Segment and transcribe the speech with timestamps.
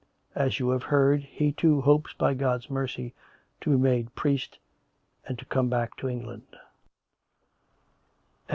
[0.33, 3.13] As you have heard, he, too, hopes by God's mercy
[3.59, 4.57] to be made priest
[5.27, 6.57] and to come back to England."